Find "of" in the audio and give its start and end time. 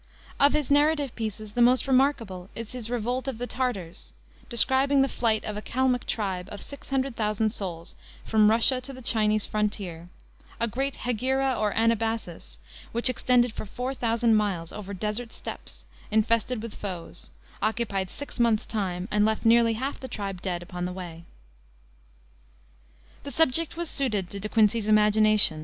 0.39-0.53, 3.27-3.37, 5.45-5.55, 6.51-6.63, 19.97-20.01